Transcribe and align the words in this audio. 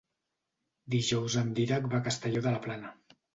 Dijous 0.95 1.35
en 1.41 1.51
Dídac 1.59 1.85
va 1.93 1.99
a 2.01 2.07
Castelló 2.09 2.43
de 2.47 2.55
la 2.57 2.65
Plana. 2.65 2.95